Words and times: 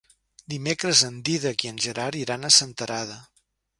Dimecres 0.53 1.01
en 1.09 1.19
Dídac 1.29 1.67
i 1.67 1.71
en 1.73 1.81
Gerard 1.85 2.19
iran 2.23 2.49
a 2.51 2.55
Senterada. 2.57 3.19